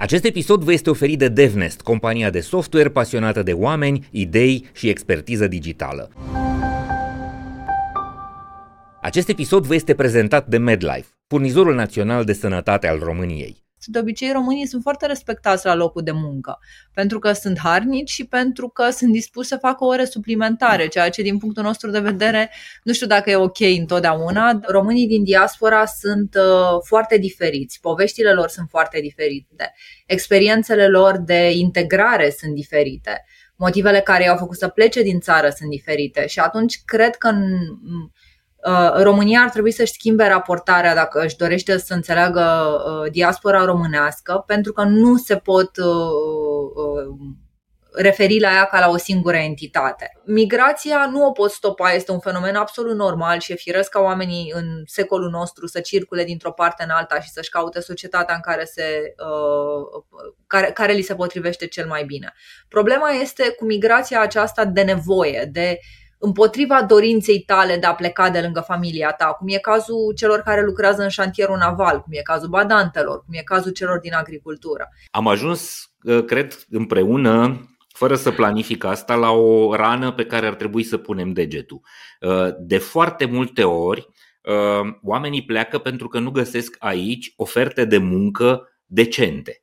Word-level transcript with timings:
Acest 0.00 0.24
episod 0.24 0.62
vă 0.62 0.72
este 0.72 0.90
oferit 0.90 1.18
de 1.18 1.28
DevNest, 1.28 1.80
compania 1.80 2.30
de 2.30 2.40
software 2.40 2.88
pasionată 2.88 3.42
de 3.42 3.52
oameni, 3.52 4.08
idei 4.10 4.66
și 4.72 4.88
expertiză 4.88 5.46
digitală. 5.46 6.10
Acest 9.02 9.28
episod 9.28 9.64
vă 9.64 9.74
este 9.74 9.94
prezentat 9.94 10.46
de 10.46 10.58
MedLife, 10.58 11.06
furnizorul 11.26 11.74
național 11.74 12.24
de 12.24 12.32
sănătate 12.32 12.86
al 12.86 12.98
României. 12.98 13.64
De 13.84 13.98
obicei, 13.98 14.32
românii 14.32 14.66
sunt 14.66 14.82
foarte 14.82 15.06
respectați 15.06 15.66
la 15.66 15.74
locul 15.74 16.02
de 16.02 16.10
muncă, 16.10 16.58
pentru 16.94 17.18
că 17.18 17.32
sunt 17.32 17.58
harnici 17.58 18.10
și 18.10 18.26
pentru 18.26 18.68
că 18.68 18.90
sunt 18.90 19.12
dispuși 19.12 19.48
să 19.48 19.56
facă 19.56 19.84
ore 19.84 20.04
suplimentare, 20.04 20.86
ceea 20.88 21.10
ce, 21.10 21.22
din 21.22 21.38
punctul 21.38 21.62
nostru 21.62 21.90
de 21.90 22.00
vedere, 22.00 22.50
nu 22.82 22.92
știu 22.92 23.06
dacă 23.06 23.30
e 23.30 23.36
ok 23.36 23.60
întotdeauna. 23.78 24.60
Românii 24.66 25.06
din 25.06 25.24
diaspora 25.24 25.84
sunt 25.84 26.34
uh, 26.34 26.78
foarte 26.84 27.18
diferiți, 27.18 27.80
poveștile 27.80 28.32
lor 28.32 28.48
sunt 28.48 28.68
foarte 28.70 29.00
diferite, 29.00 29.74
experiențele 30.06 30.88
lor 30.88 31.18
de 31.18 31.50
integrare 31.50 32.30
sunt 32.38 32.54
diferite, 32.54 33.24
motivele 33.56 34.00
care 34.00 34.24
i-au 34.24 34.36
făcut 34.36 34.56
să 34.56 34.68
plece 34.68 35.02
din 35.02 35.20
țară 35.20 35.48
sunt 35.56 35.70
diferite 35.70 36.26
și 36.26 36.38
atunci 36.38 36.80
cred 36.84 37.16
că 37.16 37.28
în, 37.28 37.42
Uh, 37.84 38.29
România 39.02 39.40
ar 39.40 39.50
trebui 39.50 39.72
să-și 39.72 39.92
schimbe 39.92 40.26
raportarea 40.26 40.94
dacă 40.94 41.20
își 41.20 41.36
dorește 41.36 41.78
să 41.78 41.94
înțeleagă 41.94 42.42
uh, 42.42 43.10
diaspora 43.10 43.64
românească, 43.64 44.44
pentru 44.46 44.72
că 44.72 44.82
nu 44.82 45.16
se 45.16 45.36
pot 45.36 45.70
uh, 45.76 47.06
referi 47.92 48.40
la 48.40 48.52
ea 48.52 48.64
ca 48.64 48.80
la 48.80 48.88
o 48.88 48.96
singură 48.96 49.36
entitate. 49.36 50.20
Migrația 50.24 51.08
nu 51.12 51.26
o 51.26 51.30
pot 51.30 51.50
stopa, 51.50 51.92
este 51.92 52.12
un 52.12 52.20
fenomen 52.20 52.54
absolut 52.54 52.96
normal 52.96 53.38
și 53.38 53.52
e 53.52 53.54
firesc 53.54 53.90
ca 53.90 54.00
oamenii 54.00 54.52
în 54.54 54.64
secolul 54.84 55.30
nostru 55.30 55.66
să 55.66 55.80
circule 55.80 56.24
dintr-o 56.24 56.52
parte 56.52 56.82
în 56.82 56.90
alta 56.90 57.20
și 57.20 57.28
să-și 57.28 57.50
caute 57.50 57.80
societatea 57.80 58.34
în 58.34 58.40
care, 58.40 58.64
se, 58.64 59.14
care, 60.46 60.70
care 60.70 60.92
li 60.92 61.02
se 61.02 61.14
potrivește 61.14 61.66
cel 61.66 61.86
mai 61.86 62.04
bine. 62.04 62.32
Problema 62.68 63.10
este 63.10 63.50
cu 63.50 63.64
migrația 63.64 64.20
aceasta 64.20 64.64
de 64.64 64.82
nevoie, 64.82 65.48
de 65.52 65.78
împotriva 66.20 66.82
dorinței 66.82 67.40
tale 67.40 67.76
de 67.76 67.86
a 67.86 67.94
pleca 67.94 68.30
de 68.30 68.40
lângă 68.40 68.60
familia 68.60 69.12
ta, 69.12 69.26
cum 69.26 69.48
e 69.48 69.56
cazul 69.56 70.12
celor 70.16 70.38
care 70.38 70.64
lucrează 70.64 71.02
în 71.02 71.08
șantierul 71.08 71.56
naval, 71.56 72.00
cum 72.00 72.12
e 72.12 72.22
cazul 72.22 72.48
badantelor, 72.48 73.24
cum 73.24 73.34
e 73.34 73.42
cazul 73.42 73.72
celor 73.72 73.98
din 73.98 74.14
agricultură. 74.14 74.88
Am 75.10 75.26
ajuns, 75.26 75.90
uh, 76.02 76.24
cred, 76.24 76.64
împreună 76.70 77.64
fără 77.88 78.14
să 78.14 78.30
planific 78.30 78.84
asta, 78.84 79.14
la 79.14 79.30
o 79.30 79.74
rană 79.74 80.12
pe 80.12 80.26
care 80.26 80.46
ar 80.46 80.54
trebui 80.54 80.82
să 80.82 80.96
punem 80.96 81.32
degetul. 81.32 81.80
Uh, 82.20 82.48
de 82.58 82.78
foarte 82.78 83.24
multe 83.24 83.64
ori, 83.64 84.06
uh, 84.42 84.94
oamenii 85.02 85.44
pleacă 85.44 85.78
pentru 85.78 86.08
că 86.08 86.18
nu 86.18 86.30
găsesc 86.30 86.76
aici 86.78 87.32
oferte 87.36 87.84
de 87.84 87.98
muncă 87.98 88.68
decente 88.86 89.62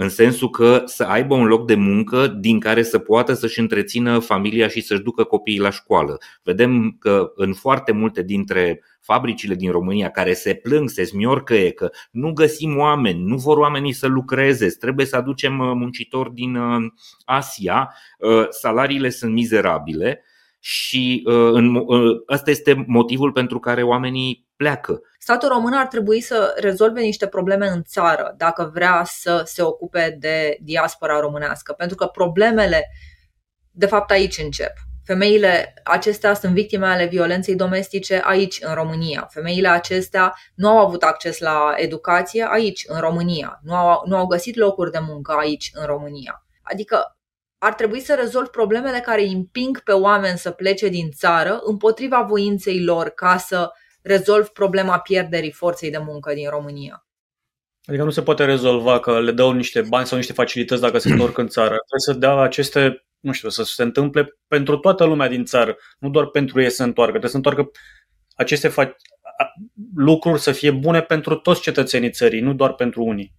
în 0.00 0.08
sensul 0.08 0.50
că 0.50 0.82
să 0.84 1.04
aibă 1.04 1.34
un 1.34 1.46
loc 1.46 1.66
de 1.66 1.74
muncă 1.74 2.26
din 2.26 2.60
care 2.60 2.82
să 2.82 2.98
poată 2.98 3.32
să-și 3.32 3.60
întrețină 3.60 4.18
familia 4.18 4.68
și 4.68 4.80
să-și 4.80 5.02
ducă 5.02 5.24
copiii 5.24 5.58
la 5.58 5.70
școală. 5.70 6.18
Vedem 6.42 6.96
că 6.98 7.32
în 7.34 7.52
foarte 7.52 7.92
multe 7.92 8.22
dintre 8.22 8.82
fabricile 9.00 9.54
din 9.54 9.70
România 9.70 10.10
care 10.10 10.32
se 10.32 10.54
plâng, 10.54 10.88
se 10.88 11.04
smiorcăie 11.04 11.70
că 11.70 11.90
nu 12.10 12.32
găsim 12.32 12.76
oameni, 12.76 13.22
nu 13.22 13.36
vor 13.36 13.56
oamenii 13.56 13.92
să 13.92 14.06
lucreze, 14.06 14.68
trebuie 14.68 15.06
să 15.06 15.16
aducem 15.16 15.58
uh, 15.58 15.72
muncitori 15.74 16.34
din 16.34 16.56
uh, 16.56 16.92
Asia, 17.24 17.94
uh, 18.18 18.46
salariile 18.48 19.08
sunt 19.08 19.32
mizerabile 19.32 20.22
și 20.60 21.24
ăsta 22.28 22.50
este 22.50 22.84
motivul 22.86 23.32
pentru 23.32 23.58
care 23.58 23.82
oamenii 23.82 24.47
pleacă. 24.58 25.00
Statul 25.18 25.48
român 25.48 25.72
ar 25.72 25.86
trebui 25.86 26.20
să 26.20 26.54
rezolve 26.56 27.00
niște 27.00 27.26
probleme 27.26 27.66
în 27.66 27.82
țară 27.82 28.34
dacă 28.36 28.70
vrea 28.74 29.02
să 29.06 29.42
se 29.44 29.62
ocupe 29.62 30.16
de 30.20 30.58
diaspora 30.60 31.20
românească, 31.20 31.72
pentru 31.72 31.96
că 31.96 32.06
problemele, 32.06 32.88
de 33.70 33.86
fapt, 33.86 34.10
aici 34.10 34.38
încep. 34.38 34.72
Femeile 35.04 35.74
acestea 35.84 36.34
sunt 36.34 36.52
victime 36.52 36.86
ale 36.86 37.06
violenței 37.06 37.54
domestice 37.56 38.22
aici, 38.24 38.58
în 38.60 38.74
România. 38.74 39.28
Femeile 39.30 39.68
acestea 39.68 40.34
nu 40.54 40.68
au 40.68 40.86
avut 40.86 41.02
acces 41.02 41.38
la 41.38 41.74
educație 41.76 42.46
aici, 42.50 42.84
în 42.86 43.00
România. 43.00 43.60
Nu 43.62 43.74
au, 43.74 44.02
nu 44.06 44.16
au 44.16 44.26
găsit 44.26 44.56
locuri 44.56 44.90
de 44.90 44.98
muncă 45.00 45.32
aici, 45.32 45.70
în 45.72 45.86
România. 45.86 46.46
Adică 46.62 47.18
ar 47.58 47.74
trebui 47.74 48.00
să 48.00 48.14
rezolv 48.14 48.46
problemele 48.46 49.00
care 49.00 49.20
îi 49.20 49.32
împing 49.32 49.80
pe 49.80 49.92
oameni 49.92 50.38
să 50.38 50.50
plece 50.50 50.88
din 50.88 51.10
țară 51.10 51.60
împotriva 51.62 52.22
voinței 52.22 52.84
lor 52.84 53.08
ca 53.08 53.36
să 53.36 53.70
rezolv 54.08 54.48
problema 54.48 54.98
pierderii 54.98 55.52
forței 55.52 55.90
de 55.90 55.98
muncă 55.98 56.34
din 56.34 56.48
România. 56.48 57.06
Adică 57.84 58.04
nu 58.04 58.10
se 58.10 58.22
poate 58.22 58.44
rezolva 58.44 59.00
că 59.00 59.20
le 59.20 59.32
dau 59.32 59.52
niște 59.52 59.82
bani 59.82 60.06
sau 60.06 60.16
niște 60.16 60.32
facilități 60.32 60.80
dacă 60.80 60.98
se 60.98 61.10
întorc 61.12 61.38
în 61.38 61.48
țară. 61.48 61.68
Trebuie 61.68 62.00
să 62.00 62.12
dea 62.12 62.36
aceste, 62.36 63.06
nu 63.20 63.32
știu, 63.32 63.48
să 63.48 63.62
se 63.62 63.82
întâmple 63.82 64.38
pentru 64.46 64.76
toată 64.76 65.04
lumea 65.04 65.28
din 65.28 65.44
țară, 65.44 65.76
nu 65.98 66.10
doar 66.10 66.26
pentru 66.26 66.60
ei 66.60 66.70
să 66.70 66.82
întoarcă. 66.82 67.18
Trebuie 67.18 67.30
să 67.30 67.36
întoarcă 67.36 67.70
aceste 68.34 68.68
fa- 68.68 68.96
lucruri 69.94 70.40
să 70.40 70.52
fie 70.52 70.70
bune 70.70 71.00
pentru 71.02 71.34
toți 71.34 71.60
cetățenii 71.60 72.10
țării, 72.10 72.40
nu 72.40 72.54
doar 72.54 72.72
pentru 72.72 73.02
unii. 73.02 73.34